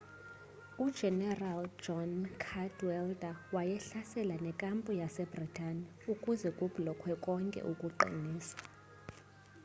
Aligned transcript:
ujenerali 0.85 1.69
john 1.83 2.11
cadwalder 2.45 3.35
wayehlasela 3.55 4.35
nekampu 4.45 4.89
yase-bhritane 5.01 5.83
ukuze 6.13 6.49
kublokwe 6.57 7.11
konke 7.25 7.59
ukuqiniswa 7.71 8.61